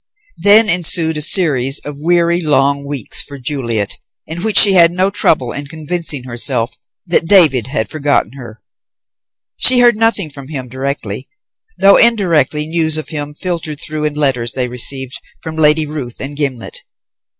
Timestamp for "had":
4.73-4.89, 7.67-7.87